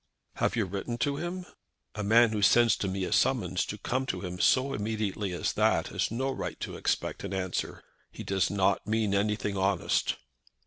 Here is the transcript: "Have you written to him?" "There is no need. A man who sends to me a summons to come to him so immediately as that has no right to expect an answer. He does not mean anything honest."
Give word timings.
"Have 0.37 0.55
you 0.55 0.65
written 0.65 0.97
to 0.97 1.17
him?" 1.17 1.43
"There 1.43 1.43
is 1.43 1.43
no 1.43 1.49
need. 1.49 1.55
A 1.93 2.03
man 2.05 2.29
who 2.31 2.41
sends 2.41 2.75
to 2.77 2.87
me 2.87 3.03
a 3.03 3.11
summons 3.13 3.63
to 3.67 3.77
come 3.77 4.07
to 4.07 4.21
him 4.21 4.39
so 4.39 4.73
immediately 4.73 5.31
as 5.31 5.53
that 5.53 5.89
has 5.89 6.09
no 6.09 6.31
right 6.31 6.59
to 6.61 6.75
expect 6.75 7.23
an 7.23 7.35
answer. 7.35 7.83
He 8.09 8.23
does 8.23 8.49
not 8.49 8.87
mean 8.87 9.13
anything 9.13 9.55
honest." 9.55 10.15